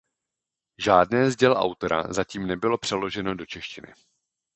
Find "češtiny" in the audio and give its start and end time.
3.45-3.93